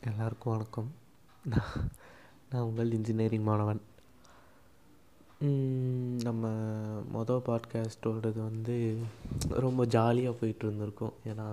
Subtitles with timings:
[0.00, 0.90] எல்லாருக்கும் வணக்கம்.
[1.44, 1.88] நான்
[2.50, 3.80] நான் உங்கள் இன்ஜினியரிங் மாணவன்.
[6.22, 6.48] நம்ம
[7.14, 8.76] மொதல் பாட்காஸ்டோடது வந்து
[9.48, 11.48] ரொம்ப ஜாலியாக போயிட்டு இருந்திருக்கோம் ஏன்னா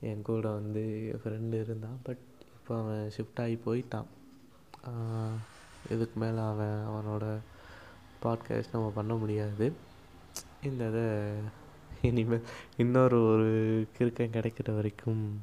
[0.00, 2.00] என் கூட வந்து என் ஃப்ரெண்டு இருந்தான்.
[2.02, 2.24] பட்
[2.60, 4.08] இப்போ அவன் ஷிஃப்ட் ஆகி போயிட்டான்.
[5.90, 7.38] இதுக்கு மேலே அவன் அவனோட
[8.22, 9.72] பாட்காஸ்ட் நம்ம பண்ண முடியாது.
[10.62, 11.06] இந்த இதை
[12.02, 12.44] இனிமேல்
[12.76, 13.48] இன்னொரு ஒரு
[13.98, 15.42] கிறுக்கன் கிடைக்கிற வரைக்கும்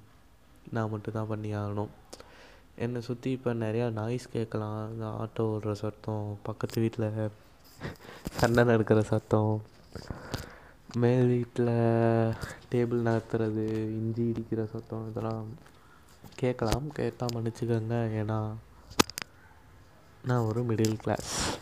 [0.72, 1.92] நான் மட்டும்தான் பண்ணி ஆகணும்.
[2.76, 4.92] என்னை சுற்றி இப்போ நிறையா நாய்ஸ் கேட்கலாம்.
[4.92, 7.32] இந்த ஆட்டோ ஓடுற சத்தம் பக்கத்து வீட்டில்
[8.32, 9.62] சண்டை நடக்கிற சத்தம்
[10.98, 11.74] மேல் வீட்டில்
[12.72, 13.66] டேபிள் நகர்த்துறது
[14.00, 15.48] இஞ்சி இடிக்கிற சத்தம் இதெல்லாம்
[16.36, 16.88] கேட்கலாம்.
[16.88, 17.98] கேட்டால் மன்னிச்சுக்கோங்க.
[18.22, 18.40] ஏன்னா
[20.24, 21.58] நான் ஒரு மிடில் கிளாஸ்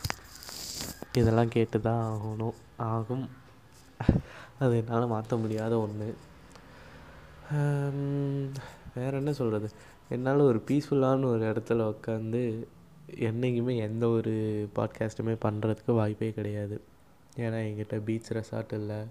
[1.13, 2.59] இதெல்லாம் கேட்டு தான் ஆகணும்.
[2.77, 3.29] ஆகும்.
[4.59, 6.15] அது என்னால் மாற்ற முடியாத ஒன்று.
[8.95, 9.69] வேறு என்ன சொல்கிறது
[10.09, 12.65] என்னால் ஒரு பீஸ்ஃபுல்லான ஒரு இடத்துல உட்காந்து
[13.17, 14.33] என்றைக்குமே எந்த ஒரு
[14.75, 16.81] பாட்காஸ்ட்டுமே பண்ணுறதுக்கு வாய்ப்பே கிடையாது.
[17.35, 19.01] ஏன்னா எங்கிட்ட பீச் ரெசார்ட் இல்லை.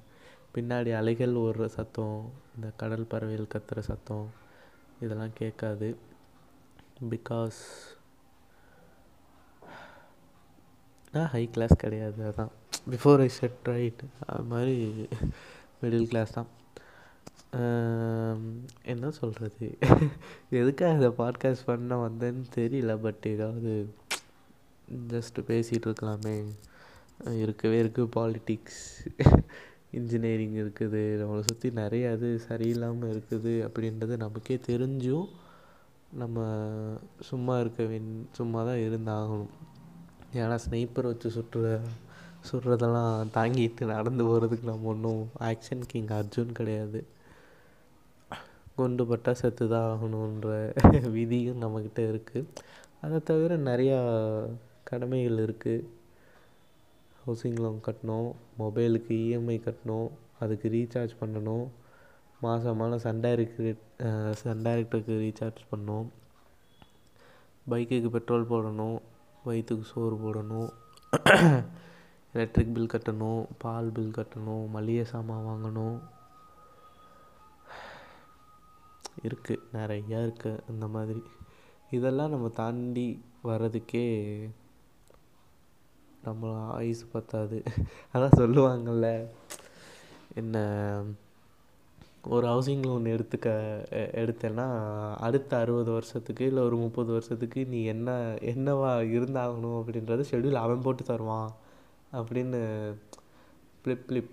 [0.55, 4.27] பின்னாடி அலைகள் ஓடுற சத்தம் இந்த கடல் பறவைகள் கத்துற சத்தம்
[5.01, 5.97] இதெல்லாம் கேட்காது.
[7.11, 7.61] பிகாஸ்
[11.13, 12.53] நான் ஹை கிளாஸ் கிடையாது அதான்.
[12.91, 14.77] பிஃபோர் ஐ செட் ரைட் அது மாதிரி
[15.83, 16.49] மிடில் கிளாஸ் தான்.
[18.93, 19.67] என்ன சொல்கிறது
[20.51, 23.73] எதுக்காக இதை பாட்காஸ்ட் பண்ண வந்தேன்னு தெரியல பட் ஏதாவது
[25.13, 26.37] ஜஸ்ட்டு பேசிகிட்டு இருக்கலாமே.
[27.43, 28.83] இருக்கவே இருக்குது பாலிட்டிக்ஸ்
[29.91, 35.29] இன்ஜினியரிங் இருக்குது நம்மளை சுற்றி நிறைய அது சரியில்லாமல் இருக்குது அப்படின்றது நமக்கே தெரிஞ்சும்
[36.13, 36.47] நம்ம
[37.21, 39.53] சும்மா இருக்க வேண் சும்மா தான் இருந்தாகணும்.
[40.33, 41.81] ஏன்னா ஸ்னைப்பர் வச்சு சுற்றுற
[42.48, 47.01] சுடுறதெல்லாம் தாங்கிட்டு நடந்து போகிறதுக்கு நம்ம ஒன்றும் ஆக்ஷன் கிங் அர்ஜுன் கிடையாது.
[48.77, 50.51] குண்டு பட்டால் செத்து தான் ஆகணுன்ற
[51.17, 52.48] விதியும் நம்மக்கிட்ட இருக்குது
[53.05, 53.98] அதை தவிர நிறையா
[54.91, 55.85] கடமைகள் இருக்குது
[57.20, 58.30] ஹவுசிங் லோன் கட்டணும்
[58.63, 60.09] மொபைலுக்கு இஎம்ஐ கட்டணும்
[60.45, 61.67] அதுக்கு ரீசார்ஜ் பண்ணணும்
[62.45, 63.23] மாதம் மாதம் சன்
[64.41, 66.09] சன் டைரக்டருக்கு ரீசார்ஜ் பண்ணணும்.
[67.70, 68.97] பைக்குக்கு பெட்ரோல் போடணும்
[69.47, 70.70] வயிற்றுக்கு சோறு போடணும்.
[72.35, 75.98] எலக்ட்ரிக் பில் கட்டணும் பால் பில் கட்டணும் மளிகை சாமான் வாங்கணும்.
[79.27, 81.23] இருக்குது நிறையா இருக்குது அந்த மாதிரி.
[81.91, 83.09] இதெல்லாம் நம்ம தாண்டி
[83.45, 84.07] வர்றதுக்கே
[86.27, 87.59] நம்ம ஆயுசு பத்தாது.
[88.15, 89.09] அதான் சொல்லுவாங்கள்ல
[90.35, 90.57] என்ன
[92.35, 93.48] ஒரு ஹவுசிங் லோன் எடுத்துக்க
[94.23, 94.67] எடுத்தேன்னா
[95.27, 98.11] அடுத்த அறுபது வருஷத்துக்கு இல்லை ஒரு முப்பது வருஷத்துக்கு நீ என்ன
[98.53, 101.51] என்னவா இருந்தாகணும் அப்படின்றத ஷெடியூல் அவன் போட்டு தருவான்.
[102.12, 102.61] அப்படின்னு
[103.84, 104.30] ப்ளிப் ப்ளிப்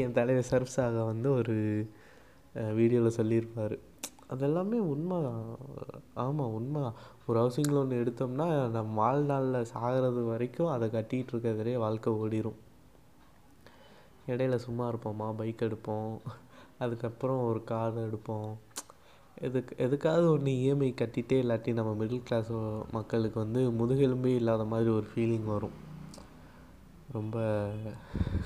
[0.00, 1.56] என் தலைவர் சர்ஃப்ஸாக வந்து ஒரு
[2.78, 3.76] வீடியோவில் சொல்லியிருப்பார்.
[4.32, 5.18] அதெல்லாமே உண்மை.
[6.14, 6.82] ஆமாம் உண்மை.
[7.26, 12.58] ஒரு ஹவுசிங் லோன் எடுத்தோம்னா நம்ம வாழ்நாளில் சாகிறது வரைக்கும் அதை கட்டிகிட்டு இருக்கிறதுலே வாழ்க்கை ஓடிடும்
[14.28, 15.28] இடையில சும்மா இருப்போமா?
[15.36, 16.14] பைக் எடுப்போம்.
[16.78, 18.50] அதுக்கப்புறம் ஒரு கார் எடுப்போம்.
[19.46, 22.52] எதுக்கு எதுக்காவது ஒன்று இஎம்ஐ கட்டிகிட்டே இல்லாட்டி நம்ம மிடில் கிளாஸ்
[22.92, 25.76] மக்களுக்கு வந்து முதுகெலும்பே இல்லாத மாதிரி ஒரு ஃபீலிங் வரும்.
[27.12, 27.70] ரொம்ப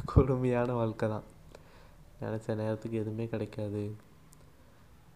[0.04, 1.22] கொடுமையான வாழ்க்கை தான்.
[2.20, 3.94] நினச்ச நேரத்துக்கு எதுவுமே கிடைக்காது.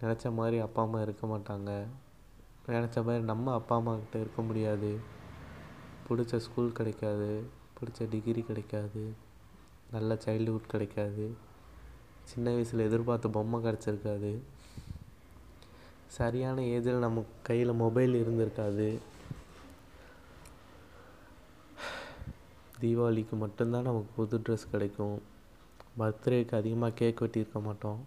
[0.02, 1.86] நினச்ச மாதிரி அப்பா அம்மா இருக்க மாட்டாங்க.
[2.66, 4.98] நினச்ச மாதிரி நம்ம அப்பா அம்மாக்கிட்ட இருக்க முடியாது.
[6.08, 7.44] பிடிச்ச ஸ்கூல் கிடைக்காது.
[7.78, 9.14] பிடிச்ச டிகிரி கிடைக்காது.
[9.90, 11.36] நல்ல சைல்டுஹுட் கிடைக்காது.
[12.22, 14.38] சின்ன வயசில் எதிர்பார்த்த பொம்மை கிடச்சிருக்காது.
[16.06, 18.98] சரியான ஏஜில் நம்ம கையில் மொபைல் இருந்திருக்காது.
[22.80, 25.16] தீபாவளிக்கு மட்டும்தான் நமக்கு புது ட்ரெஸ் கிடைக்கும்.
[26.00, 28.00] பர்த்டேக்கு அதிகமாக கேக் வெட்டியிருக்க மாட்டோம்.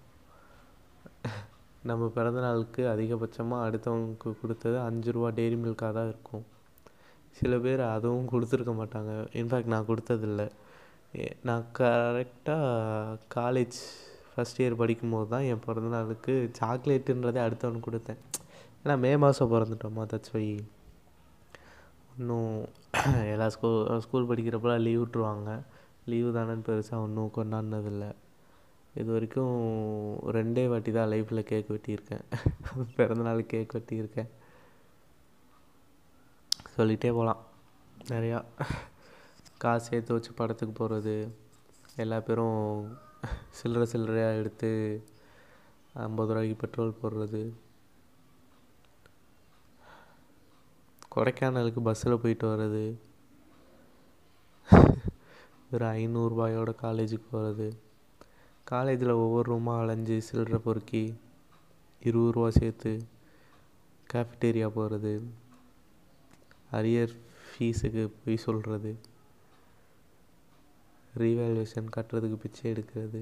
[1.89, 6.43] நம்ம பிறந்தநாளுக்கு அதிகபட்சமாக அடுத்தவங்களுக்கு கொடுத்தது அஞ்சு ரூபா டெய்ரி மில்காக தான் இருக்கும்.
[7.39, 9.11] சில பேர் அதுவும் கொடுத்துருக்க மாட்டாங்க.
[9.41, 10.43] இன்ஃபேக்ட் நான் கொடுத்ததில்ல.
[11.47, 13.77] நான் கரெக்டாக காலேஜ்
[14.31, 18.19] ஃபஸ்ட் இயர் படிக்கும்போது தான் என் பிறந்தநாளுக்கு சாக்லேட்டுன்றதே அடுத்தவனுக்கு கொடுத்தேன்.
[18.81, 20.45] ஏன்னா மே மாதம் பிறந்துட்டோமா தட்ஸ் வை
[22.19, 22.53] இன்னும்
[23.33, 25.51] எல்லா ஸ்கூல் ஸ்கூல் படிக்கிறப்பெல்லாம் லீவ் விட்ருவாங்க
[26.05, 28.09] லீவு தானேன்னு பெருசாக ஒன்றும் கொண்டாடினதில்லை.
[28.95, 29.55] இது வரைக்கும்
[30.37, 32.25] ரெண்டே வாட்டி தான் லைஃப்பில் கேக் வெட்டியிருக்கேன்.
[32.97, 34.29] பிறந்தநாள் கேக் வெட்டியிருக்கேன்.
[36.75, 37.41] சொல்லிகிட்டே போகலாம்
[38.09, 38.39] நிறையா
[39.57, 41.15] காசு சேர்த்து வச்சு படத்துக்கு போகிறது
[41.95, 42.59] எல்லா பேரும்
[43.51, 44.69] சில்லறை சில்லறையாக எடுத்து
[46.03, 47.41] ஐம்பது ரூபாய்க்கு பெட்ரோல் போடுறது
[51.15, 52.83] கொடைக்கானலுக்கு பஸ்ஸில் போயிட்டு வர்றது.
[55.73, 57.67] ஒரு ஐநூறுரூபாயோட காலேஜுக்கு போகிறது
[58.71, 61.03] காலேஜில் ஒவ்வொரு ரூமாக அலைஞ்சு சில்லற பொறுக்கி
[62.03, 62.91] இருபது ரூபா சேர்த்து
[64.13, 65.13] கேஃபிட்டேரியா போகிறது
[66.77, 67.13] அரியர்
[67.49, 68.91] ஃபீஸுக்கு பொய் சொல்கிறது
[71.21, 73.21] ரீவேல்யூஷன் கட்டுறதுக்கு பிச்சை எடுக்கிறது.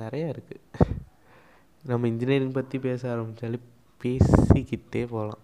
[0.00, 0.90] நிறையா இருக்குது
[1.90, 3.60] நம்ம இன்ஜினியரிங் பற்றி பேச ஆரம்பித்தாலே
[4.02, 5.43] பேசிக்கிட்டே போகலாம்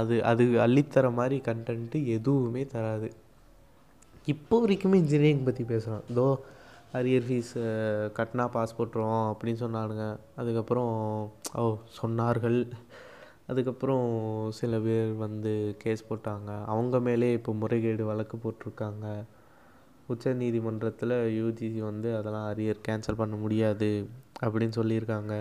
[0.00, 3.08] அது அது அள்ளித்தர மாதிரி கண்டென்ட்டு எதுவுமே தராது.
[4.32, 6.26] இப்போ வரைக்குமே இன்ஜினியரிங் பற்றி பேசுகிறோம் தோ
[6.98, 7.52] அரியர் ஃபீஸ்
[8.16, 10.06] கட்டினா பாஸ் போட்டுருவோம் அப்படின்னு சொன்னானுங்க.
[10.40, 10.92] அதுக்கப்புறம்
[11.60, 11.64] ஓ
[12.00, 12.60] சொன்னார்கள்.
[13.52, 14.06] அதுக்கப்புறம்
[14.58, 15.52] சில பேர் வந்து
[15.82, 16.50] கேஸ் போட்டாங்க.
[16.72, 19.06] அவங்க மேலே இப்போ முறைகேடு வழக்கு போட்டிருக்காங்க.
[20.12, 23.90] உச்ச நீதிமன்றத்தில் யூஜிசி வந்து அதெல்லாம் அரியர் கேன்சல் பண்ண முடியாது
[24.44, 25.34] அப்படின்னு சொல்லியிருக்காங்க.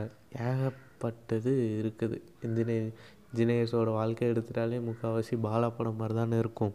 [0.50, 2.18] ஏகப்பட்டது இருக்குது.
[2.48, 2.94] இன்ஜினியரிங்
[3.38, 6.74] ஜினேஷோட வாழ்க்கை எடுத்துட்டாலே முக்கால்வாசி பாலா படம் மாதிரி தானே இருக்கும்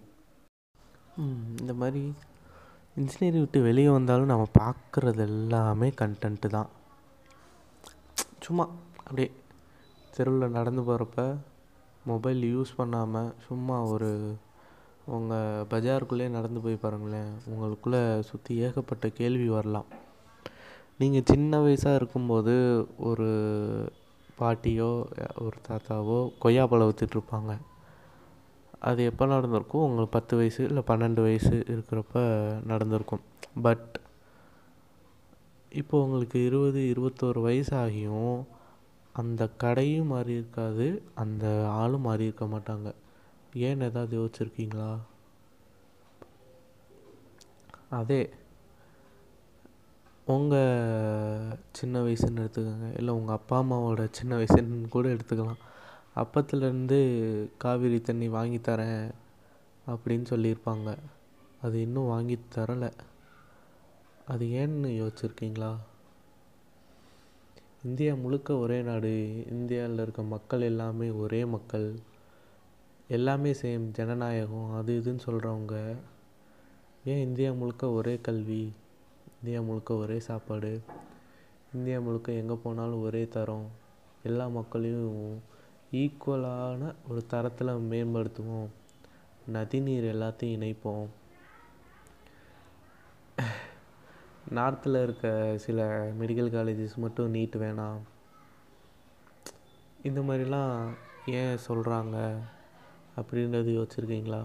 [1.61, 2.03] இந்த மாதிரி
[3.01, 6.71] இன்ஜினியரிங் விட்டு வெளியே வந்தாலும் நம்ம பார்க்குறது எல்லாமே கண்டென்ட்டு தான்.
[8.45, 8.65] சும்மா
[9.05, 9.29] அப்படியே
[10.17, 11.25] தெருவில் நடந்து போகிறப்ப
[12.11, 14.11] மொபைல் யூஸ் பண்ணாமல் சும்மா ஒரு
[15.17, 19.89] உங்கள் பஜாருக்குள்ளே நடந்து போய் பாருங்களேன் உங்களுக்குள்ளே சுற்றி ஏகப்பட்ட கேள்வி வரலாம்.
[21.01, 22.55] நீங்கள் சின்ன வயசாக இருக்கும்போது
[23.11, 23.29] ஒரு
[24.41, 24.91] பாட்டியோ
[25.39, 27.53] ஒரு தாத்தாவோ கொய்யாப்பழம் விற்றுட்ருப்பாங்க
[28.81, 29.83] அது எப்போ நடந்திருக்கும்?
[29.83, 32.19] உங்களுக்கு பத்து வயசு இல்லை பன்னெண்டு வயசு இருக்கிறப்ப
[32.67, 33.25] நடந்திருக்கும்.
[33.63, 33.87] பட்
[35.73, 38.39] இப்போ உங்களுக்கு இருபது இருபத்தோரு வயசு ஆகியும்
[39.15, 42.89] அந்த கடையும் மாறி இருக்காது அந்த ஆளும் மாறி இருக்க மாட்டாங்க.
[43.61, 44.91] ஏன்னு ஏதாவது யோசிச்சிருக்கீங்களா?
[47.91, 48.21] அதே.
[50.29, 52.97] உங்கள் சின்ன வயசுன்னு எடுத்துக்கோங்க.
[52.97, 55.57] இல்லை உங்கள் அப்பா அம்மாவோட சின்ன வயசுன்னு கூட எடுத்துக்கலாம்.
[56.17, 57.01] அப்பத்துலேருந்து
[57.59, 59.11] காவிரி தண்ணி வாங்கி தரேன்
[59.87, 60.97] அப்படின்னு சொல்லியிருப்பாங்க.
[61.63, 62.93] அது இன்னும் வாங்கி தரலை.
[64.27, 65.77] அது ஏன்னு யோசிச்சிருக்கீங்களா?
[67.85, 69.45] இந்தியா முழுக்க ஒரே நாடு.
[69.51, 71.99] இந்தியாவில் இருக்க மக்கள் எல்லாமே ஒரே மக்கள்.
[73.09, 74.75] எல்லாமே சேம் ஜனநாயகம்.
[74.75, 75.97] அது இதுன்னு சொல்கிறவங்க
[77.05, 78.73] ஏன் இந்தியா முழுக்க ஒரே கல்வி?
[79.41, 80.83] இந்தியா முழுக்க ஒரே சாப்பாடு
[81.75, 83.67] இந்தியா முழுக்க எங்கே போனாலும் ஒரே தரம்.
[84.23, 85.43] எல்லா மக்களையும்
[85.93, 88.69] ஈக்குவலான ஒரு தரத்தில் மேம்படுத்துவோம்.
[89.53, 91.07] நதிநீர் எல்லாத்தையும் இணைப்போம்.
[94.55, 98.01] நார்த்தில் இருக்க சில மெடிக்கல் காலேஜஸ் மட்டும் நீட் வேணாம்.
[100.03, 100.89] இந்த மாதிரிலாம்
[101.27, 102.17] ஏன் சொல்கிறாங்க
[103.17, 104.43] அப்படின்றது யோசிச்சிருக்கீங்களா?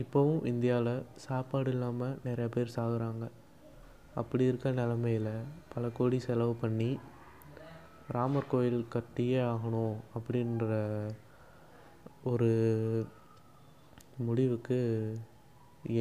[0.00, 3.24] இப்போவும் இந்தியாவில் சாப்பாடு இல்லாமல் நிறைய பேர் சாகுறாங்க.
[4.14, 5.30] அப்படி இருக்க நிலமையில்
[5.74, 6.90] பல கோடி செலவு பண்ணி
[8.08, 10.66] ராமர் கோயில் கட்டியே ஆகணும் அப்படின்ற
[12.22, 12.50] ஒரு
[14.26, 14.78] முடிவுக்கு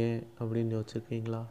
[0.04, 1.42] ஏன் அப்படின்னு யோசிச்சிருக்கீங்களா?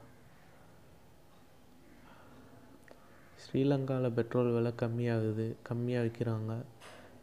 [3.44, 6.52] ஸ்ரீலங்காவில் பெட்ரோல் விலை கம்மியாகுது கம்மியாக விற்கிறாங்க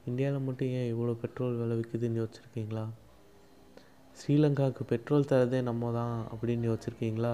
[0.06, 2.86] இந்தியாவில் மட்டும் ஏன் இவ்வளோ பெட்ரோல் விலை விற்குதுன்னு யோசிச்சிருக்கீங்களா?
[4.20, 7.34] ஸ்ரீலங்காவுக்கு பெட்ரோல் தரதே நம்ம தான் அப்படின்னு யோசிச்சிருக்கீங்களா?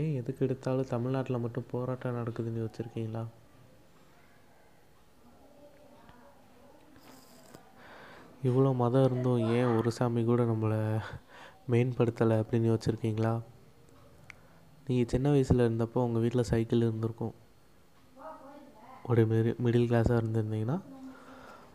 [0.00, 3.22] ஏன் எதுக்கு எடுத்தாலும் தமிழ்நாட்டில் மட்டும் போராட்டம் நடக்குதுன்னு யோசிச்சிருக்கீங்களா?
[8.48, 10.80] இவ்வளோ மதம் இருந்தும் ஏன் ஒரு சாமி கூட நம்மளை
[11.72, 13.32] மேம்படுத்தலை அப்படின்னு யோசிச்சிருக்கீங்களா?
[14.86, 17.34] நீங்கள் சின்ன வயசில் இருந்தப்போ உங்கள் வீட்டில் சைக்கிள் இருந்திருக்கும்.
[19.10, 20.78] ஒரு மிடி மிடில் கிளாஸாக இருந்திருந்தீங்கன்னா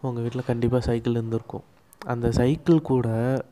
[0.03, 1.65] உங்கள் வீட்டில் கண்டிப்பாக சைக்கிள் இருந்திருக்கும்.
[2.05, 3.07] அந்த சைக்கிள் கூட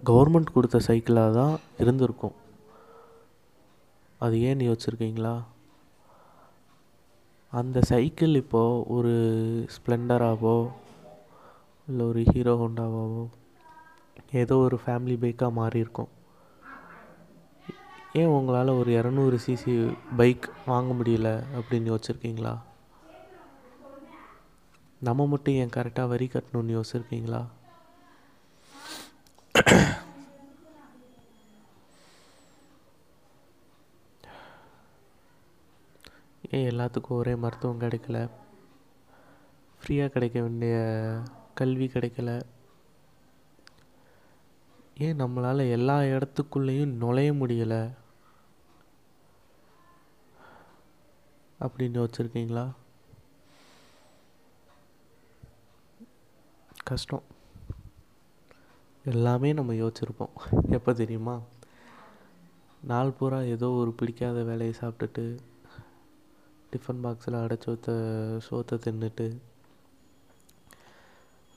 [0.09, 2.35] கவர்மெண்ட் கொடுத்த சைக்கிளாக தான் இருந்திருக்கும்.
[4.19, 5.35] அது ஏன்னு யோசிச்சிருக்கீங்களா
[7.53, 9.13] அந்த சைக்கிள் இப்போது ஒரு
[9.75, 10.57] ஸ்ப்ளெண்டராகவோ
[11.87, 13.23] இல்லை ஒரு ஹீரோ ஹோண்டாவாவோ
[14.41, 16.11] ஏதோ ஒரு ஃபேமிலி பைக்காக மாறி இருக்கும்
[18.13, 19.73] ஏன் உங்களால் ஒரு இரநூறு சிசி
[20.17, 22.53] பைக் வாங்க முடியல அப்படின்னு யோசிச்சிருக்கீங்களா
[25.01, 27.45] நம்ம மட்டும் ஏன் கரெக்டாக வரி கட்டணும்னு யோசிச்சிருக்கீங்களா?
[36.51, 38.29] ஏன் எல்லாத்துக்கும் ஒரே மருத்துவம் கிடைக்கல?
[39.81, 40.75] ஃப்ரீயாக கிடைக்க வேண்டிய
[41.53, 42.41] கல்வி கிடைக்கல?
[44.97, 47.81] ஏன் நம்மளால் எல்லா இடத்துக்குள்ளேயும் நுழைய முடியலை?
[51.59, 52.65] அப்படின்னு யோசிச்சிருக்கீங்களா?
[56.91, 57.25] கஷ்டம்.
[59.05, 60.33] எல்லாமே நம்ம யோசிச்சிருப்போம்.
[60.69, 61.35] எப்போ தெரியுமா?
[62.81, 65.23] நாள் பூரா ஏதோ ஒரு பிடிக்காத வேலையை சாப்பிட்டுட்டு
[66.71, 67.93] டிஃபன் பாக்ஸில் அடைச்சி வைத்த
[68.49, 69.27] சோத்தை தின்னுட்டு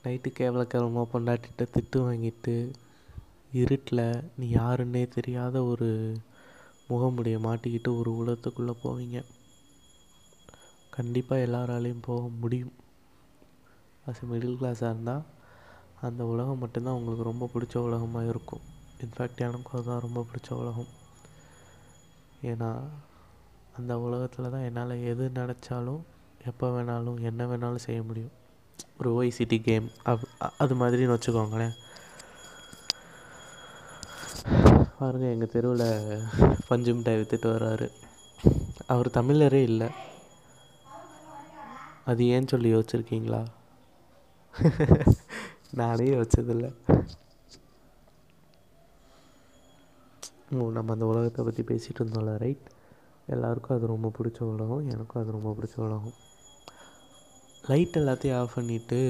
[0.04, 0.64] நைட்டு கேவல
[1.14, 2.70] பொண்டாட்டிகிட்ட திட்டு வாங்கிட்டு
[3.52, 5.90] இருட்டில் நீ யாருன்னே தெரியாத ஒரு
[6.88, 9.24] முகமுடியை மாட்டிக்கிட்டு ஒரு உலகத்துக்குள்ளே போவீங்க.
[10.90, 12.74] கண்டிப்பாக எல்லாராலையும் போக முடியும்.
[14.08, 15.24] அஸ் மிடில் கிளாஸாக இருந்தால்
[16.00, 18.64] அந்த உலகம் மட்டும்தான் உங்களுக்கு ரொம்ப பிடிச்ச உலகமாக இருக்கும்.
[19.04, 20.90] இன்ஃபேக்ட் எனக்கும் அதுதான் ரொம்ப பிடிச்ச உலகம்.
[22.50, 22.70] ஏன்னா
[23.78, 26.02] அந்த உலகத்தில் தான் என்னால் எது நினச்சாலும்
[26.50, 28.34] எப்போ வேணாலும் என்ன வேணாலும் செய்ய முடியும்.
[28.98, 31.74] ஒரு ஓய்சிட்டி கேம் அப் அது மாதிரின்னு வச்சுக்கோங்களேன்.
[34.98, 35.88] பாருங்கள் எங்கள் தெருவில்
[36.68, 37.86] பஞ்சு மிட்டாய் விற்றுட்டு வர்றாரு.
[38.86, 39.88] அவர் தமிழரே இல்லை.
[42.10, 43.42] அது ஏன்னு சொல்லி யோசிச்சிருக்கீங்களா?
[45.70, 46.70] நானே யோசிச்சதில்லை
[50.54, 52.66] ஓ நம்ம அந்த உலகத்தை பற்றி பேசிகிட்டு இருந்தோம்ல ரைட்
[53.26, 56.16] எல்லாருக்கும் அது ரொம்ப பிடிச்ச உலகம் எனக்கும் அது ரொம்ப பிடிச்ச உலகம்.
[57.66, 59.00] லைட் எல்லாத்தையும் ஆஃப் பண்ணிவிட்டு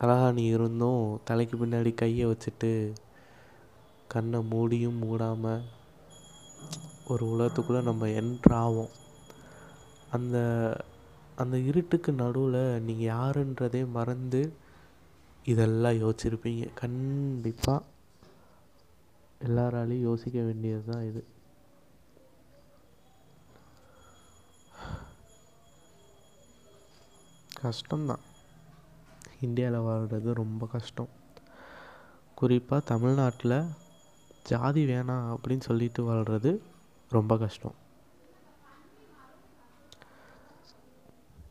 [0.00, 2.72] தலகாணி இருந்தும் தலைக்கு பின்னாடி கையை வச்சுட்டு
[4.08, 5.64] கண்ணை மூடியும் மூடாமல்
[7.08, 8.92] ஒரு உலகத்துக்குள்ளே நம்ம என்ட்ராவோம்
[10.10, 10.36] அந்த
[11.36, 14.52] அந்த இருட்டுக்கு நடுவில் நீங்கள் யாருன்றதே மறந்து
[15.44, 16.74] இதெல்லாம் யோசிச்சிருப்பீங்க.
[16.74, 17.84] கண்டிப்பாக
[19.46, 21.24] எல்லாராலையும் யோசிக்க வேண்டியது தான் இது.
[27.62, 28.24] கஷ்டம்தான்.
[29.40, 31.08] இந்தியாவில் வாழ்கிறது ரொம்ப கஷ்டம்.
[32.34, 33.64] குறிப்பாக தமிழ்நாட்டில்
[34.42, 36.62] ஜாதி வேணாம் அப்படின்னு சொல்லிட்டு வாழ்கிறது
[37.10, 37.82] ரொம்ப கஷ்டம்.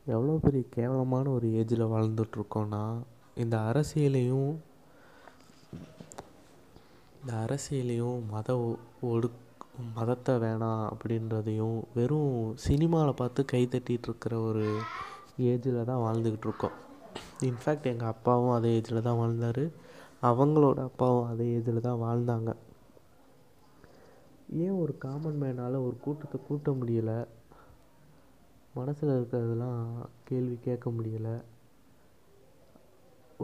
[0.06, 2.82] எவ்வளோ பெரிய கேவலமான ஒரு ஏஜில் வாழ்ந்துட்டுருக்கோன்னா
[3.34, 4.50] இந்த அரசியலையும்
[7.20, 9.40] இந்த அரசியலையும் மத ஒ- ஒடுக்
[9.94, 14.64] மதத்தை வேணாம் அப்படின்றதையும் வெறும் சினிமாவில் பார்த்து கை இருக்கிற ஒரு
[15.38, 16.76] ஏஜில் தான் வாழ்ந்துக்கிட்டு இருக்கோம்
[17.40, 19.64] இன்ஃபேக்ட் எங்கள் அப்பாவும் அதே ஏஜில் தான் வாழ்ந்தார்.
[20.22, 22.50] அவங்களோட அப்பாவும் அதே ஏஜில் தான் வாழ்ந்தாங்க.
[24.56, 27.16] ஏன் ஒரு காமன் மேனால் ஒரு கூட்டத்தை கூட்ட முடியலை?
[28.78, 29.82] மனசில் இருக்கிறதெல்லாம்
[30.28, 31.34] கேள்வி கேட்க முடியலை.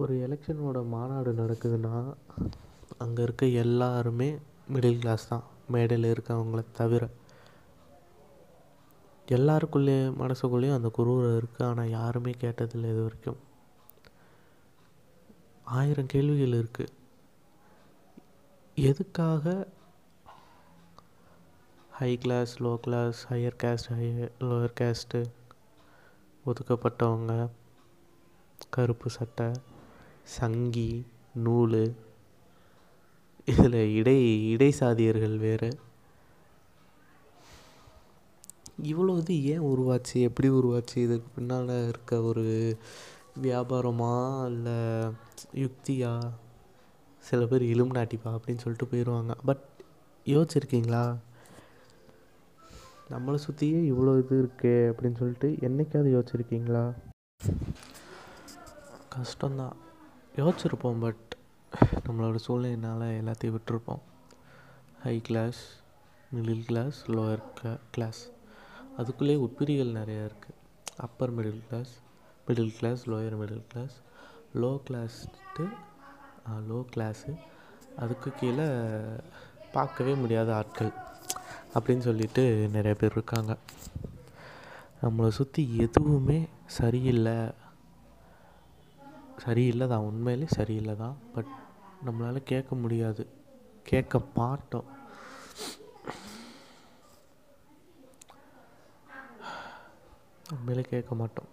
[0.00, 1.94] ஒரு எலெக்ஷனோட மாநாடு நடக்குதுன்னா
[3.04, 4.28] அங்கே இருக்க எல்லாருமே
[4.74, 5.44] மிடில் கிளாஸ் தான்.
[5.74, 7.04] மேடையில் இருக்கவங்கள தவிர
[9.36, 13.40] எல்லாருக்குள்ளே மனசுக்குள்ளேயும் அந்த குரூரை இருக்குது ஆனால் யாருமே கேட்டதில்லை இது வரைக்கும்.
[15.78, 16.96] ஆயிரம் கேள்விகள் இருக்குது
[18.76, 19.44] எதுக்காக
[22.00, 25.24] high class low class higher caste higher lower caste
[26.46, 27.48] ஒதுக்கப்பட்டவங்க
[28.70, 29.46] கருப்பு சட்டை
[30.22, 31.94] சங்கி நூல்
[33.44, 34.18] இதில் இடை
[34.56, 35.78] இடைசாதியர்கள் வேறு.
[38.82, 40.14] இவ்வளோ இது ஏன் உருவாச்சு?
[40.14, 40.96] எப்படி உருவாச்சு?
[40.96, 42.78] இதுக்கு பின்னால் இருக்க ஒரு
[43.42, 45.12] வியாபாரமா இல்லை
[45.54, 46.32] யுக்தியா?
[47.18, 49.66] சில பேர் இலும் நாட்டிப்பா அப்படின்னு சொல்லிட்டு போயிடுவாங்க பட்
[50.24, 51.16] யோசிச்சிருக்கீங்களா?
[53.12, 56.82] நம்மளை சுற்றியே இவ்வளோ இது இருக்கே அப்படின்னு சொல்லிட்டு என்னைக்காவது யோசிச்சிருக்கீங்களா?
[59.14, 59.76] கஷ்டம்தான்.
[60.40, 61.26] யோசிச்சிருப்போம் பட்
[62.06, 64.02] நம்மளோட சூழ்நிலையினால் எல்லாத்தையும் விட்டுருப்போம்.
[65.04, 65.62] High class
[66.36, 67.44] middle class lower
[67.96, 68.22] class
[68.98, 70.58] அதுக்குள்ளேயே உட்பிரிகள் நிறையா இருக்குது
[71.06, 71.92] upper middle class
[72.48, 73.96] middle class lower middle class
[74.62, 75.66] low class
[76.70, 77.32] low class
[78.04, 78.68] அதுக்கு கீழே
[79.76, 80.92] பார்க்கவே முடியாத ஆட்கள்.
[81.74, 83.56] அப்படின்னு சொல்லிட்டு நிறைய பேர் இருக்காங்க.
[85.02, 87.36] நம்மளை சுற்றி எதுவுமே சரியில்லை.
[89.38, 89.98] சரியில்லை தான்.
[89.98, 91.16] உண்மையிலே சரியில்லை தான்.
[91.34, 91.50] பட்
[92.06, 93.26] நம்மளால் கேட்க முடியாது.
[93.82, 94.84] கேட்க மாட்டோம்.
[100.50, 101.48] உண்மையிலே கேட்க மாட்டோம்.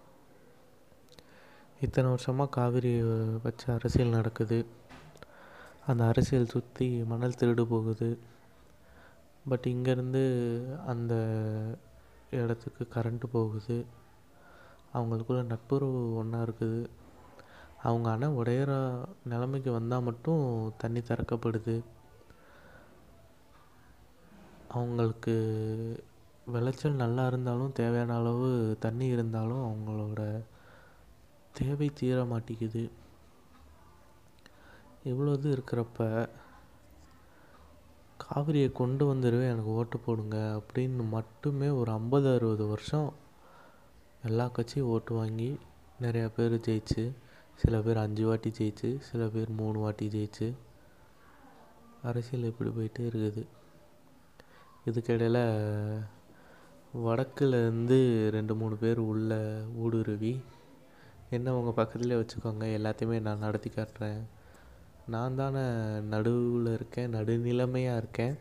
[1.80, 3.02] இத்தனை வருஷமாக காவிரி
[3.42, 4.66] வச்சு அரசியல் நடக்குது.
[5.86, 8.18] அந்த அரசியல் சுற்றி மணல் திருடு போகுது.
[9.46, 10.22] பட் இங்கேருந்து
[10.86, 11.14] அந்த
[12.30, 13.86] இடத்துக்கு கரண்ட்டு போகுது.
[14.94, 16.88] அவங்களுக்குள்ள நட்புறவு ஒன்றா இருக்குது.
[17.82, 18.72] அவங்க அணை உடையிற
[19.24, 20.44] நிலைமைக்கு வந்தால் மட்டும்
[20.76, 21.76] தண்ணி திறக்கப்படுது.
[24.68, 25.34] அவங்களுக்கு
[26.46, 30.42] விளைச்சல் நல்லா இருந்தாலும் தேவையான அளவு தண்ணி இருந்தாலும் அவங்களோட
[31.52, 32.90] தேவை தீர மாட்டேங்குது.
[35.04, 36.28] இவ்வளோ இது இருக்கிறப்ப
[38.30, 43.12] காவிரியை கொண்டு வந்துடுவேன் எனக்கு ஓட்டு போடுங்க அப்படின்னு மட்டுமே ஒரு ஐம்பது அறுபது வருஷம்
[44.24, 45.58] எல்லா கட்சியும் ஓட்டு வாங்கி
[46.02, 47.04] நிறையா பேர் ஜெயிச்சு
[47.54, 50.52] சில பேர் அஞ்சு வாட்டி ஜெயிச்சு சில பேர் மூணு வாட்டி ஜெயிச்சு
[52.02, 53.42] அரசியல் இப்படி போயிட்டே இருக்குது.
[54.86, 55.42] இதுக்கிடையில்
[57.06, 60.40] வடக்குலேருந்து ரெண்டு மூணு பேர் உள்ள ஊடுருவி
[61.30, 64.20] என்ன உங்கள் பக்கத்துலேயே வச்சுக்கோங்க எல்லாத்தையுமே நான் நடத்தி காட்டுறேன்.
[65.08, 65.64] நான் தானே
[66.12, 68.36] நடுவில் இருக்கேன் நடுநிலைமையாக இருக்கேன்.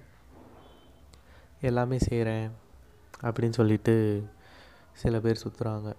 [1.61, 2.49] எல்லாமே செய்கிறேன்
[3.21, 3.95] அப்படின்னு சொல்லிட்டு
[4.93, 5.93] சில பேர் சுற்றுறாங்க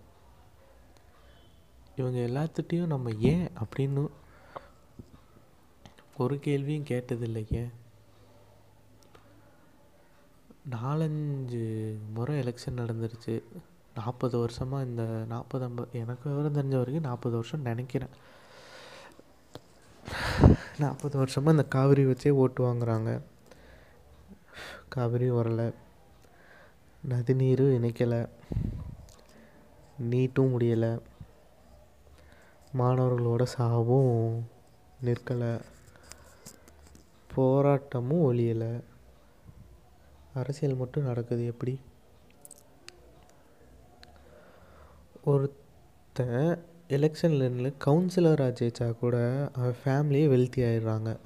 [1.97, 4.03] இவங்க எல்லாத்துட்டையும் நம்ம ஏன் அப்படின்னு
[6.17, 7.73] ஒரு கேள்வியும் கேட்டதில்லை ஏன்
[10.71, 11.65] நாலஞ்சு
[12.15, 13.43] முறை எலெக்ஷன் நடந்துருச்சு.
[13.95, 18.15] நாற்பது வருஷமாக இந்த நாற்பது ஐம்பது எனக்கு விவரம் தெரிஞ்ச வரைக்கும் நாற்பது வருஷம் நினைக்கிறேன்.
[20.79, 23.21] நாற்பது வருஷமாக இந்த காவிரி வச்சே ஓட்டு வாங்குறாங்க.
[24.89, 25.73] காவிரி வரலை.
[27.09, 28.29] நதிநீரும் இணைக்கலை.
[30.11, 31.01] நீட்டும் முடியலை.
[32.79, 34.49] மாணவர்களோட சாவும்
[35.01, 35.61] நிற்கலை.
[37.37, 38.81] போராட்டமும் ஒழியலை.
[40.35, 41.81] அரசியல் மட்டும் நடக்குது எப்படி?
[45.25, 46.65] ஒருத்தன்
[46.97, 49.17] எலெக்ஷனில் நின்று கவுன்சிலராக ஜெயித்தா கூட
[49.55, 51.17] அவன் ஃபேமிலியே வெல்த்தி ஆயிடுறாங்க.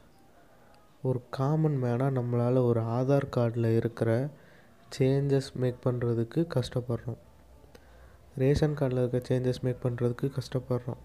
[1.02, 4.30] ஒரு காமன் மேனாக நம்மளால் ஒரு ஆதார் கார்டில் இருக்கிற
[4.98, 7.20] சேஞ்சஸ் மேக் பண்ணுறதுக்கு கஷ்டப்படுறோம்.
[8.36, 11.00] ரேஷன் கார்டில் இருக்க சேஞ்சஸ் மேக் பண்ணுறதுக்கு கஷ்டப்படுறோம்.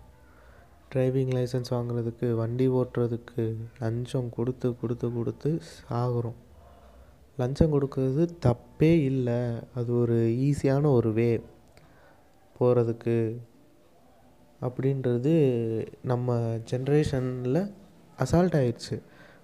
[0.93, 6.39] டிரைவிங் லைசன்ஸ் வாங்குறதுக்கு வண்டி ஓட்டுறதுக்கு லஞ்சம் கொடுத்து கொடுத்து கொடுத்து சாகுறோம்.
[7.37, 9.39] லஞ்சம் கொடுக்கறது தப்பே இல்லை.
[9.75, 11.41] அது ஒரு ஈஸியான ஒரு வே
[12.59, 13.37] போகிறதுக்கு
[14.61, 15.33] அப்படின்றது
[16.03, 16.35] நம்ம
[16.71, 17.61] ஜென்ரேஷனில்
[18.17, 18.95] அசால்ட் ஆயிடுச்சு.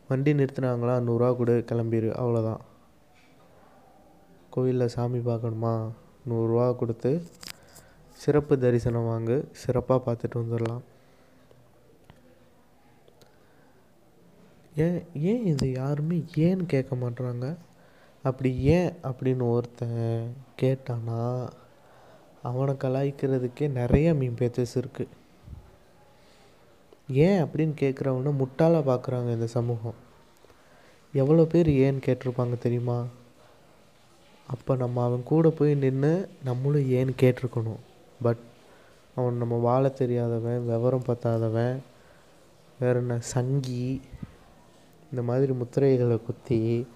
[0.08, 0.96] வண்டி நிறுத்துனாங்களா?
[1.08, 2.64] நூறுரூவா கொடு கிளம்பிடு அவ்வளோதான்
[4.50, 5.76] கோவிலில் சாமி பார்க்கணுமா?
[6.30, 7.12] நூறுரூவா கொடுத்து
[8.24, 10.84] சிறப்பு தரிசனம் வாங்கு சிறப்பாக பார்த்துட்டு வந்துடலாம்
[14.76, 17.48] ஏன் ஏன் இது யாருமே ஏன்னு கேட்க மாட்றாங்க?
[18.24, 21.22] அப்படி ஏன் அப்படின்னு ஒருத்தன் கேட்டானா
[22.44, 25.14] அவனை கலாய்க்கிறதுக்கே நிறைய மீம் பேச்சஸ் இருக்குது
[27.08, 29.98] ஏன் அப்படின்னு கேட்குறவன முட்டாளாக பார்க்குறாங்க இந்த சமூகம்.
[31.14, 33.06] எவ்வளோ பேர் ஏன்னு கேட்டிருப்பாங்க தெரியுமா?
[34.48, 37.82] அப்போ நம்ம அவன் கூட போய் நின்று நம்மளும் ஏன்னு கேட்டிருக்கணும்.
[38.22, 38.44] பட்
[39.16, 41.76] அவன் நம்ம வாழ தெரியாதவன் விவரம் பத்தாதவன்
[42.80, 44.02] வேற என்ன சங்கி
[45.12, 46.88] இந்த மாதிரி முத்திரைகளை குத்தி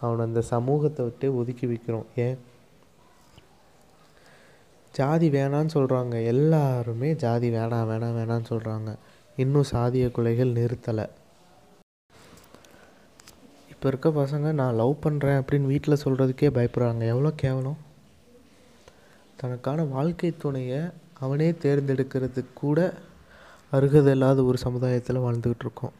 [0.00, 2.06] அவனை அந்த சமூகத்தை விட்டு ஒதுக்கி வைக்கிறோம்.
[2.16, 2.36] ஏன்?
[4.98, 8.90] ஜாதி வேணான்னு சொல்கிறாங்க எல்லாருமே ஜாதி வேணாம் வேணாம் வேணான்னு சொல்கிறாங்க
[9.42, 11.06] இன்னும் சாதிய கொலைகள் நிறுத்தலை.
[13.72, 17.02] இப்போ இருக்க பசங்க நான் லவ் பண்ணுறேன் அப்படின்னு வீட்டில் சொல்கிறதுக்கே பயப்படுறாங்க.
[17.14, 17.80] எவ்வளோ கேவலம்?
[19.40, 20.82] தனக்கான வாழ்க்கை துணையை
[21.24, 22.78] அவனே தேர்ந்தெடுக்கிறதுக்கு கூட
[23.76, 25.94] அருகதை இல்லாத ஒரு சமுதாயத்தில் வாழ்ந்துக்கிட்டு இருக்கோம்.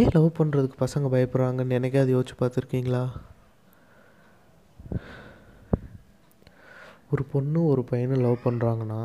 [0.00, 3.04] ஏன் லவ் பண்ணுறதுக்கு பசங்க பயப்படுறாங்கன்னு என்னைக்காவது யோசிச்சு பார்த்துருக்கீங்களா?
[7.12, 9.00] ஒரு பொண்ணு ஒரு பையனை லவ் பண்ணுறாங்கன்னா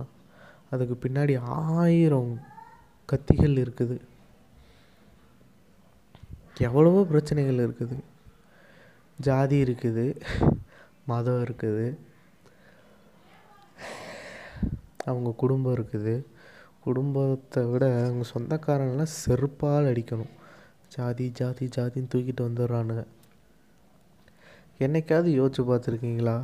[0.73, 1.33] அதுக்கு பின்னாடி
[1.77, 2.31] ஆயிரம்
[3.11, 3.97] கத்திகள் இருக்குது.
[6.67, 7.97] எவ்வளவோ பிரச்சனைகள் இருக்குது.
[9.27, 10.05] ஜாதி இருக்குது.
[11.11, 11.85] மதம் இருக்குது.
[15.09, 16.15] அவங்க குடும்பம் இருக்குது.
[16.85, 20.33] குடும்பத்தை விட அவங்க சொந்தக்காரங்களாம் செருப்பால் அடிக்கணும்.
[20.95, 23.03] ஜாதி ஜாதி ஜாதின்னு தூக்கிட்டு வந்துடுறானுங்க.
[24.85, 26.37] என்னைக்காவது யோசிச்சு பார்த்துருக்கீங்களா?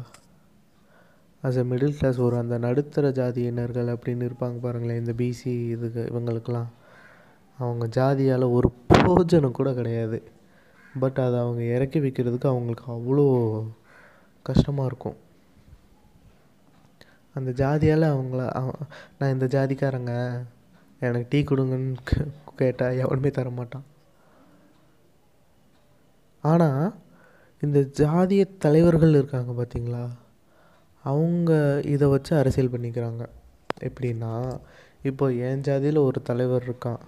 [1.43, 6.69] அஸ் எ மிடில் கிளாஸ் ஒரு அந்த நடுத்தர ஜாதியினர்கள் அப்படின்னு இருப்பாங்க பாருங்களேன் இந்த பிசி இதுக்கு இவங்களுக்கெல்லாம்.
[7.59, 10.17] அவங்க ஜாதியால் ஒரு போஜனம் கூட கிடையாது.
[10.99, 13.25] பட் அதை அவங்க இறக்கி வைக்கிறதுக்கு அவங்களுக்கு அவ்வளோ
[14.45, 15.17] கஷ்டமாக இருக்கும்.
[17.35, 18.41] அந்த ஜாதியால் அவங்கள
[19.19, 20.13] நான் இந்த ஜாதிக்காரங்க
[21.01, 22.01] எனக்கு டீ கொடுங்கன்னு
[22.55, 23.85] கேட்டால் எவனுமே தர மாட்டான்
[26.43, 26.83] ஆனால்
[27.61, 30.03] இந்த ஜாதிய தலைவர்கள் இருக்காங்க பார்த்தீங்களா
[31.03, 31.51] அவங்க
[31.85, 33.23] இதை வச்சு அரசியல் பண்ணிக்கிறாங்க.
[33.83, 34.33] எப்படின்னா
[35.01, 37.01] இப்போ என் ஜாதியில் ஒரு தலைவர் இருக்கான்.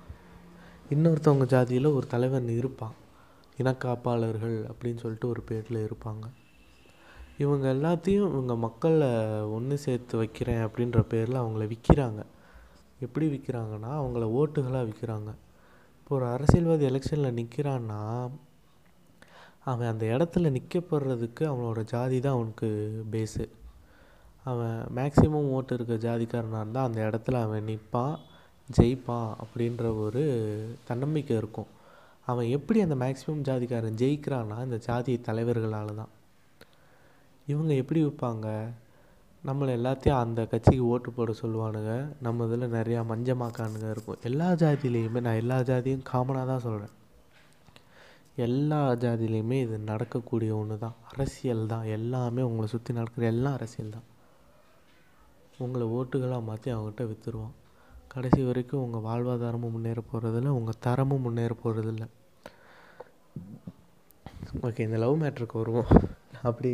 [0.89, 2.95] இன்னொருத்தவங்க ஜாதியில் ஒரு தலைவன் இருப்பான்.
[3.57, 6.25] இனக்காப்பாளர்கள் அப்படின்னு சொல்லிட்டு ஒரு பேரில் இருப்பாங்க.
[7.37, 9.09] இவங்க எல்லாத்தையும் இவங்க மக்களை
[9.55, 12.21] ஒன்று சேர்த்து வைக்கிறேன் அப்படின்ற பேரில் அவங்கள விற்கிறாங்க
[12.99, 15.31] எப்படி விற்கிறாங்கன்னா அவங்கள ஓட்டுகளாக விற்கிறாங்க
[15.99, 17.99] இப்போ ஒரு அரசியல்வாதி எலெக்ஷனில் நிற்கிறான்னா
[19.63, 22.67] அவன் அந்த இடத்துல நிற்கப்படுறதுக்கு அவனோட ஜாதி தான் அவனுக்கு
[23.11, 23.45] பேஸு
[24.45, 28.15] அவன் மேக்ஸிமம் ஓட்டு இருக்க ஜாதிக்காரனாக இருந்தால் அந்த இடத்துல அவன் நிற்பான்
[28.69, 30.23] ஜெயிப்பான் அப்படின்ற ஒரு
[30.89, 31.69] தன்னம்பிக்கை இருக்கும்.
[32.27, 36.13] அவன் எப்படி அந்த மேக்ஸிமம் ஜாதிக்காரன் ஜெயிக்கிறான்னா இந்த ஜாதி தலைவர்களால் தான்
[37.47, 38.47] இவங்க எப்படி விற்பாங்க
[39.43, 41.91] நம்மளை எல்லாத்தையும் அந்த கட்சிக்கு ஓட்டு போட சொல்லுவானுங்க.
[42.25, 44.21] நம்ம இதில் நிறையா மஞ்சமாக்கானுங்க இருக்கும்.
[44.29, 46.93] எல்லா ஜாதியிலையுமே நான் எல்லா ஜாதியும் காமனாக தான் சொல்கிறேன்
[48.45, 54.07] எல்லா ஜாதியிலையுமே இது நடக்கக்கூடிய ஒன்று தான் அரசியல் தான் எல்லாமே உங்களை சுற்றி நடக்கிற எல்லாம் அரசியல் தான்
[55.57, 57.55] உங்களை ஓட்டுகளாக மாற்றி அவங்ககிட்ட விற்றுருவான்
[58.07, 62.05] கடைசி வரைக்கும் உங்கள் வாழ்வாதாரமும் முன்னேற போகிறதில்ல உங்கள் தரமும் முன்னேற போகிறதில்ல
[64.61, 65.91] ஓகே இந்த லவ் மேட்ருக்கு வருவோம்.
[66.41, 66.69] அப்படி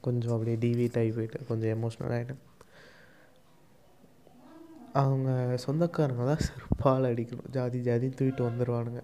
[0.00, 2.42] கொஞ்சம் அப்படியே டிவிட் ஆகி போயிட்டு கொஞ்சம் எமோஷ்னல் ஆகிட்டேன்
[4.92, 7.50] அவங்க சொந்தக்காரங்க தான் செருப்பால் அடிக்கணும்.
[7.50, 9.02] ஜாதி ஜாதி தூக்கிட்டு வந்துடுவானுங்க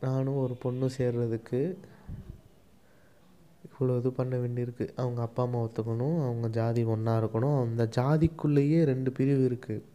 [0.00, 1.60] நானும் ஒரு பொண்ணு சேர்றதுக்கு
[3.80, 4.86] இவ்வளோ இது பண்ண வேண்டியிருக்கு.
[4.96, 6.18] அவங்க அப்பா அம்மா ஒத்துக்கணும்.
[6.24, 7.58] அவங்க ஜாதி ஒன்றா இருக்கணும்.
[7.66, 9.86] அந்த ஜாதிக்குள்ளேயே ரெண்டு பிரிவு இருக்குது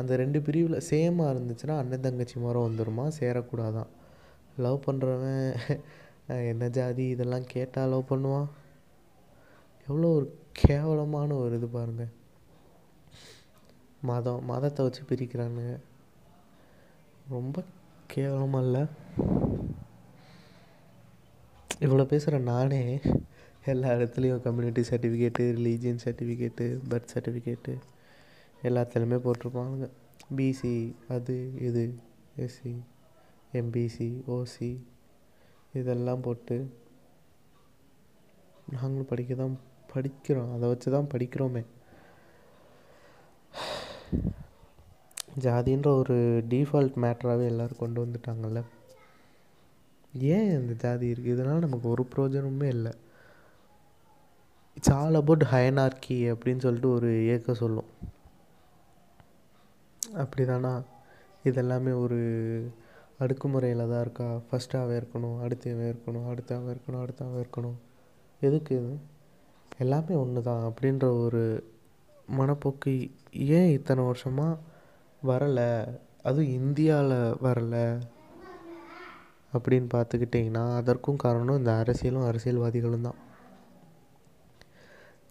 [0.00, 3.90] அந்த ரெண்டு பிரிவில் சேமாக இருந்துச்சுன்னா அண்ணன் தங்கச்சி முறை வந்துடுமா சேரக்கூடாதான்.
[4.64, 5.52] லவ் பண்ணுறவன்
[6.50, 8.48] என்ன ஜாதி இதெல்லாம் கேட்டால் லவ் பண்ணுவான்?
[9.88, 10.26] எவ்வளோ ஒரு
[10.62, 12.12] கேவலமான ஒரு இது பாருங்கள்
[14.10, 15.74] மதம் மதத்தை வச்சு பிரிக்கிறானுங்க.
[17.34, 17.62] ரொம்ப
[18.14, 18.84] கேவலமாக இல்லை?
[21.80, 23.00] இவ்வளோ பேசுகிற நானே
[23.64, 27.78] எல்லா இடத்துலையும் community certificate religion certificate birth certificate
[28.62, 29.90] எல்லாத்துலேயுமே போட்டிருப்பானுங்க.
[30.36, 31.98] பிசி அது இது
[32.38, 32.74] எஸ்சி
[33.52, 34.78] எம்பிசி ஓசி
[35.72, 36.56] இதெல்லாம் போட்டு
[38.70, 39.58] நாங்களும் படிக்க தான்
[39.94, 40.54] படிக்கிறோம்.
[40.54, 41.64] அதை வச்சு தான் படிக்கிறோமே.
[45.40, 48.64] ஜாதின்ற ஒரு டீஃபால்ட் மேட்ராகவே எல்லோரும் கொண்டு வந்துட்டாங்கல்ல?
[50.18, 52.92] ஏன் இந்த ஜாதி இருக்குது இதனால் நமக்கு ஒரு பிரயோஜனமுமே இல்லை.
[54.74, 57.90] இட்ஸ் ஆல் அபவுட் ஹயனார்கி அப்படின்னு சொல்லிட்டு ஒரு இயக்கம் சொல்லும்.
[60.16, 60.82] அப்படி தானா
[61.44, 62.18] இதெல்லாமே ஒரு
[63.20, 64.38] அடுக்குமுறையில் தான் இருக்கா?
[64.50, 67.74] ஃபஸ்ட்டு அவன் இருக்கணும் அடுத்து இவன் இருக்கணும் அடுத்து அவன் இருக்கணும் அடுத்து அவன் இருக்கணும்.
[68.40, 68.96] எதுக்கு இது?
[69.78, 71.64] எல்லாமே ஒன்று தான் அப்படின்ற ஒரு
[72.38, 74.58] மனப்போக்கு ஏன் இத்தனை வருஷமாக
[75.26, 75.98] வரலை?
[76.22, 78.00] அதுவும் இந்தியாவில் வரலை.
[79.56, 83.18] அப்படின்னு பார்த்துக்கிட்டிங்கன்னா அதற்கும் காரணம் இந்த அரசியலும் அரசியல்வாதிகளும் தான்.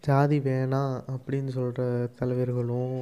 [0.07, 1.83] ஜாதி வேணாம் அப்படின்னு சொல்கிற
[2.19, 2.97] தலைவர்களும்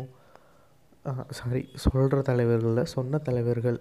[1.37, 3.79] சாரி சொல்கிற தலைவர்களில் சொன்ன தலைவர்கள்.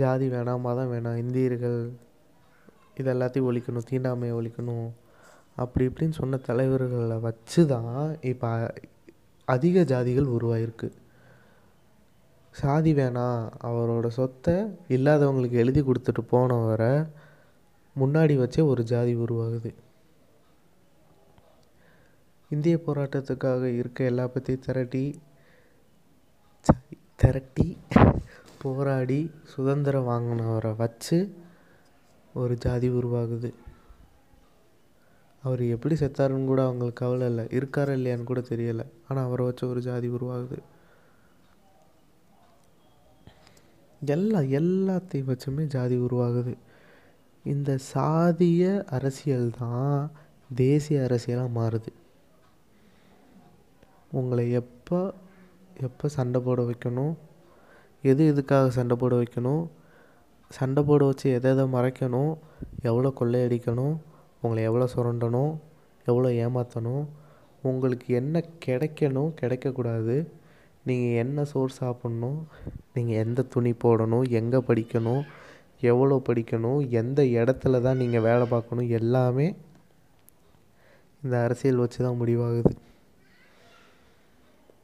[0.00, 1.80] ஜாதி வேணாம் மதம் வேணாம் இந்தியர்கள்
[3.00, 4.88] இது எல்லாத்தையும் ஒழிக்கணும் தீண்டாமையை ஒழிக்கணும்.
[5.62, 7.96] அப்படி இப்படின்னு சொன்ன தலைவர்களை வச்சு தான்
[8.32, 8.50] இப்போ
[9.48, 10.88] அதிக ஜாதிகள் உருவாயிருக்கு.
[12.60, 14.54] சாதி வேணாம் அவரோட சொத்தை
[14.88, 17.08] இல்லாதவங்களுக்கு எழுதி கொடுத்துட்டு போனவரை
[17.96, 19.70] முன்னாடி வச்சே ஒரு ஜாதி உருவாகுது.
[22.50, 25.20] இந்திய போராட்டத்துக்காக இருக்க எல்லா பற்றியும் திரட்டி
[27.16, 27.76] திரட்டி
[28.62, 31.18] போராடி சுதந்திரம் வாங்கினவரை வச்சு
[32.34, 33.50] ஒரு ஜாதி உருவாகுது.
[35.42, 37.44] அவர் எப்படி செத்தாருன்னு கூட அவங்களுக்கு கவலை இல்லை.
[37.44, 38.86] இருக்காரா இல்லையான்னு கூட தெரியலை.
[39.08, 40.58] ஆனால் அவரை வச்சு ஒரு ஜாதி உருவாகுது.
[44.06, 46.56] எல்லா எல்லாத்தையும் வச்சுமே ஜாதி உருவாகுது.
[47.44, 50.10] இந்த சாதிய அரசியல் தான்
[50.54, 51.92] தேசிய அரசியலாக மாறுது.
[54.10, 55.14] உங்களை எப்போ
[55.80, 57.16] எப்போ சண்டை போட வைக்கணும்?
[58.02, 59.68] எது எதுக்காக சண்டை போட வைக்கணும்?
[60.48, 62.38] சண்டை போட வச்சு எதை எதை மறைக்கணும்?
[62.82, 63.96] எவ்வளோ கொள்ளையடிக்கணும்?
[64.42, 65.58] உங்களை எவ்வளோ சுரண்டணும்?
[66.04, 67.06] எவ்வளோ ஏமாற்றணும்
[67.62, 69.32] உங்களுக்கு என்ன கிடைக்கணும்?
[69.40, 70.32] கிடைக்கக்கூடாது.
[70.84, 72.38] நீங்கள் என்ன சோறு சாப்பிட்ணும்?
[72.94, 74.30] நீங்கள் எந்த துணி போடணும்?
[74.30, 75.22] எங்கே படிக்கணும்?
[75.80, 76.90] எவ்வளோ படிக்கணும்?
[76.90, 78.88] எந்த இடத்துல தான் நீங்கள் வேலை பார்க்கணும்?
[78.88, 79.54] எல்லாமே
[81.22, 82.72] இந்த அரசியல் வச்சு தான் முடிவாகுது.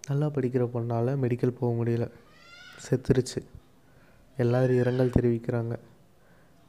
[0.08, 2.10] நல்லா படிக்கிற பொண்ணால் மெடிக்கல் போக முடியல.
[2.84, 3.40] செத்துருச்சு.
[4.36, 5.76] எல்லோரும் இரங்கல் தெரிவிக்கிறாங்க.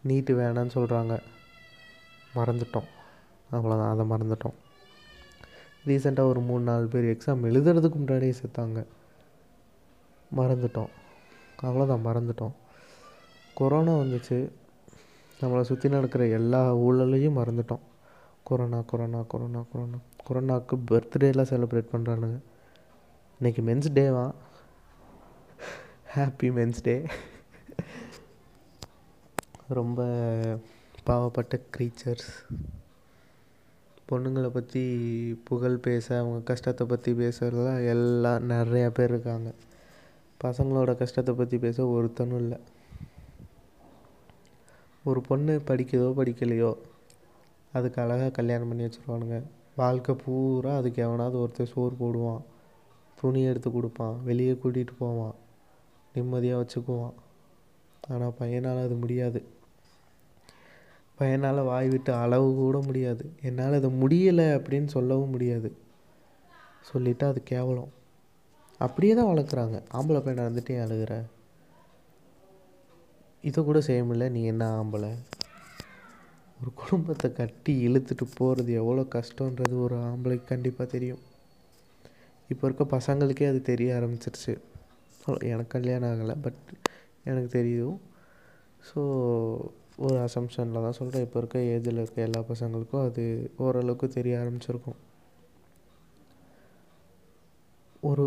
[0.03, 1.19] நீட்டு வேணான்னு சொல்கிறாங்க
[2.35, 2.89] மறந்துட்டோம்.
[3.51, 4.57] அவ்வளோதான் அதை மறந்துட்டோம்.
[5.85, 8.85] ரீசெண்டாக ஒரு மூணு நாலு பேர் எக்ஸாம் எழுதுறதுக்கு முன்னாடியே செத்தாங்க.
[10.37, 10.91] மறந்துட்டோம்.
[11.63, 12.51] அவ்வளோதான் மறந்துட்டோம்.
[13.53, 14.51] கொரோனா வந்துச்சு.
[15.41, 17.83] நம்மளை சுற்றி நடக்கிற எல்லா ஊழலையும் மறந்துட்டோம்.
[18.43, 19.97] Corona corona corona corona.
[20.29, 22.39] கொரோனாவுக்கு பர்த்டேலாம் செலிப்ரேட் பண்ணுறானுங்க
[23.41, 24.33] இன்றைக்கி மென்ஸ் டேவா
[26.15, 27.05] ஹாப்பி மென்ஸ் டே
[29.67, 30.05] ரொம்ப
[31.05, 32.29] பாவப்பட்ட க்ரீச்சர்ஸ்
[34.09, 34.83] பொண்ணுங்களை பற்றி
[35.45, 39.53] புகழ் பேச அவங்க கஷ்டத்தை பற்றி பேசுகிறதுலாம் எல்லாம் நிறையா பேர் இருக்காங்க.
[40.43, 42.57] பசங்களோட கஷ்டத்தை பற்றி பேச ஒருத்தனும் இல்லை.
[45.03, 46.71] ஒரு பொண்ணு படிக்குதோ படிக்கலையோ
[47.73, 49.37] அதுக்கு அழகாக கல்யாணம் பண்ணி வச்சுருவானுங்க.
[49.75, 52.41] வாழ்க்கை பூரா அதுக்கு எவனாவது ஒருத்தர் சோறு போடுவான்.
[53.15, 54.23] துணி எடுத்து கொடுப்பான்.
[54.23, 55.35] வெளியே கூட்டிகிட்டு போவான்.
[56.13, 57.15] நிம்மதியாக வச்சுக்குவான்.
[58.07, 59.39] ஆனால் பையனால் அது முடியாது.
[61.19, 63.23] பையனால் வாய் விட்டு அளவு கூட முடியாது.
[63.41, 65.71] என்னால் இது முடியலை அப்படின்னு சொல்லவும் முடியாது.
[66.91, 67.91] சொல்லிவிட்டு அது கேவலம்.
[68.85, 69.77] அப்படியே தான் வளர்க்குறாங்க.
[69.97, 71.13] ஆம்பளை பையனை வந்துட்டு ஏன் அழுகிற?
[73.49, 74.27] இதை கூட செய்ய முடியல.
[74.35, 75.11] நீ என்ன ஆம்பளை?
[76.59, 81.21] ஒரு குடும்பத்தை கட்டி இழுத்துட்டு போகிறது எவ்வளோ கஷ்டன்றது ஒரு ஆம்பளைக்கு கண்டிப்பாக தெரியும்.
[82.51, 84.53] இப்போ இருக்க பசங்களுக்கே அது தெரிய ஆரம்பிச்சிருச்சு.
[85.51, 86.61] எனக்கு கல்யாணம் ஆகலை பட்
[87.29, 87.97] எனக்கு தெரியும்
[88.89, 89.01] ஸோ
[90.05, 93.23] ஒரு அசம்ஷனில் தான் சொல்கிறேன் இப்போ இருக்க ஏஜில் இருக்க எல்லா பசங்களுக்கும் அது
[93.65, 94.99] ஓரளவுக்கு தெரிய ஆரம்பிச்சிருக்கும்.
[98.09, 98.25] ஒரு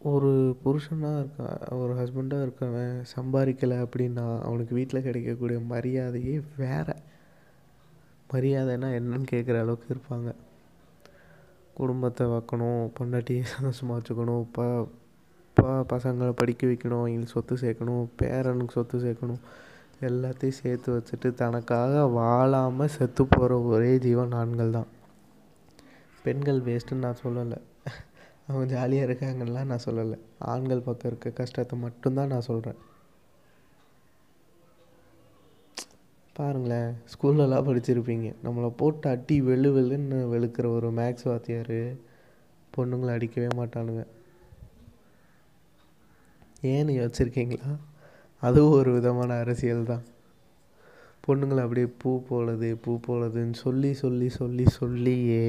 [0.00, 6.94] ஒரு புருஷனாக இருக்கான் ஒரு ஹஸ்பண்டாக இருக்கவன் சம்பாதிக்கலை அப்படின்னா அவனுக்கு வீட்டில் கிடைக்கக்கூடிய மரியாதையே வேறு.
[8.32, 10.32] மரியாதைன்னா என்னன்னு கேட்குற அளவுக்கு இருப்பாங்க.
[11.74, 14.86] குடும்பத்தை வைக்கணும் பொண்டாட்டியை சந்தோஷமாக வச்சுக்கணும் ப
[15.56, 19.42] ப பசங்களை படிக்க வைக்கணும் அவங்களுக்கு சொத்து சேர்க்கணும் பேரனுக்கு சொத்து சேர்க்கணும்
[20.00, 24.86] எல்லாத்தையும் சேர்த்து வச்சுட்டு தனக்காக வாழாமல் செத்து போகிற ஒரே ஜீவன் ஆண்கள் தான்
[26.22, 27.58] பெண்கள் வேஸ்ட்டுன்னு நான் சொல்லலை.
[28.48, 30.18] அவங்க ஜாலியாக இருக்காங்கலாம் நான் சொல்லலை.
[30.38, 32.78] ஆண்கள் பக்கம் இருக்க கஷ்டத்தை மட்டும்தான் நான் சொல்கிறேன்
[36.36, 38.28] பாருங்களேன் ஸ்கூல்லலாம் படிச்சிருப்பீங்க.
[38.44, 41.78] நம்மளை போட்டு அட்டி வெளு வெளுன்னு வெளுக்கிற ஒரு மேக்ஸ் வாத்தியார்
[42.76, 44.06] பொண்ணுங்களை அடிக்கவே மாட்டானுங்க.
[46.62, 47.76] ஏன்னு யோசிச்சிருக்கீங்களா?
[48.42, 50.04] அதுவும் ஒரு விதமான அரசியல் தான்.
[51.26, 55.48] பொண்ணுங்களை அப்படியே பூ போலது பூ போலதுன்னு சொல்லி சொல்லி சொல்லி சொல்லியே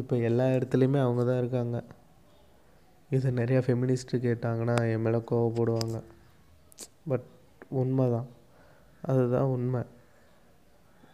[0.00, 1.76] இப்போ எல்லா இடத்துலையுமே அவங்க தான் இருக்காங்க.
[3.10, 5.98] இதை நிறையா ஃபெமினிஸ்ட்டு கேட்டாங்கன்னா என் மேலே கோவப்படுவாங்க
[7.10, 7.26] பட்
[7.82, 8.28] உண்மை தான்.
[9.02, 9.82] அதுதான் உண்மை.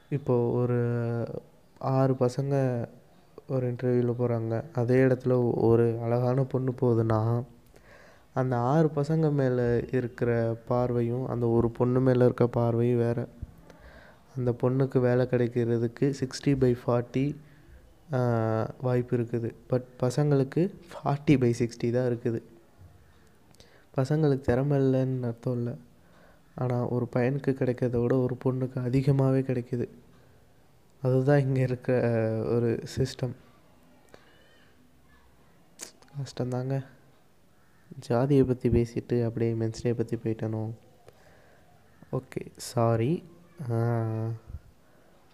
[0.08, 0.78] இப்போது ஒரு
[1.78, 2.54] ஆறு பசங்க
[3.48, 5.32] ஒரு இன்டர்வியூவில் போகிறாங்க அதே இடத்துல
[5.68, 7.20] ஒரு அழகான பொண்ணு போகுதுன்னா
[8.40, 10.30] அந்த ஆறு பசங்க மேலே இருக்கிற
[10.68, 13.24] பார்வையும் அந்த ஒரு பொண்ணு மேலே இருக்க பார்வையும் வேறு.
[14.36, 17.24] அந்த பொண்ணுக்கு வேலை கிடைக்கிறதுக்கு சிக்ஸ்டி பை ஃபார்ட்டி
[18.86, 19.50] வாய்ப்பு இருக்குது.
[19.70, 22.40] பட் பசங்களுக்கு ஃபார்ட்டி பை சிக்ஸ்டி தான் இருக்குது.
[23.96, 25.74] பசங்களுக்கு திறமை இல்லைன்னு அர்த்தம் இல்லை.
[26.62, 29.86] ஆனால் ஒரு பையனுக்கு கிடைக்கிறத விட ஒரு பொண்ணுக்கு அதிகமாகவே கிடைக்கிது.
[31.02, 31.96] அதுதான் இங்கே இருக்கிற
[32.54, 33.34] ஒரு சிஸ்டம்
[36.18, 36.74] கஷ்டந்தாங்க
[38.08, 40.62] ஜாதியை பற்றி பேசிட்டு அப்படியே மென்ஸ்டே பற்றி போயிட்டனோ?
[42.18, 43.12] ஓகே சாரி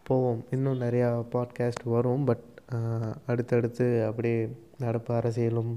[0.06, 0.42] போவோம்.
[0.54, 2.46] இன்னும் நிறையா பாட்காஸ்ட் வரும் பட்
[3.26, 5.76] அடுத்தடுத்து அப்படியே நடப்பு அரசியலும்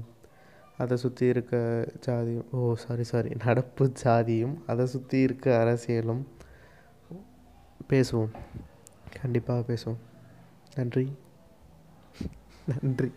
[0.78, 1.56] அதை சுற்றி இருக்க
[2.06, 6.22] ஜாதியும் ஓ சாரி சாரி நடப்பு ஜாதியும் அதை சுற்றி இருக்க அரசியலும்
[7.88, 8.30] பேசுவோம்.
[9.20, 10.00] கண்டிப்பாக பேசுவோம்.
[10.74, 11.12] நன்றி.
[12.82, 13.12] நன்றி.